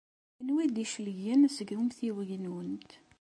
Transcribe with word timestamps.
Anwa 0.39 0.59
ay 0.61 0.69
d-icelgen 0.69 1.41
seg 1.57 1.69
umtiweg-nwent? 1.81 2.91